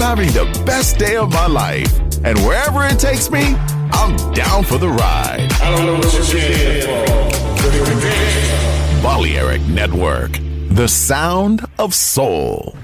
I'm 0.00 0.16
having 0.16 0.30
the 0.30 0.46
best 0.64 0.96
day 0.96 1.16
of 1.16 1.32
my 1.32 1.48
life. 1.48 1.92
And 2.22 2.38
wherever 2.46 2.86
it 2.86 3.00
takes 3.00 3.32
me, 3.32 3.56
I'm 3.90 4.14
down 4.32 4.62
for 4.62 4.78
the 4.78 4.88
ride. 4.88 5.48
I 5.60 5.74
don't 5.74 5.86
know 5.86 5.94
what 5.94 6.12
you're 6.14 6.22
here 6.22 6.82
for. 6.82 7.04
Balearic 9.02 9.62
Network, 9.62 10.38
the 10.70 10.86
sound 10.86 11.66
of 11.80 11.94
soul. 11.94 12.76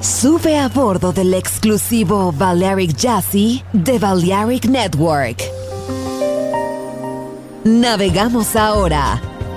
Sube 0.00 0.58
a 0.58 0.68
bordo 0.68 1.12
del 1.12 1.32
exclusivo 1.32 2.32
Balearic 2.32 2.94
Jazzy 2.94 3.64
de 3.72 3.98
Balearic 3.98 4.66
Network. 4.66 5.40
Navegamos 7.64 8.54
ahora. 8.56 9.29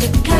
to 0.00 0.22
come. 0.22 0.39